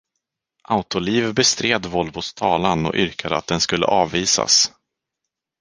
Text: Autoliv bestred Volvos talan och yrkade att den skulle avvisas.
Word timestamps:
Autoliv 0.75 1.33
bestred 1.35 1.85
Volvos 1.85 2.33
talan 2.33 2.85
och 2.85 2.95
yrkade 2.95 3.37
att 3.37 3.47
den 3.47 3.61
skulle 3.61 3.85
avvisas. 3.85 4.71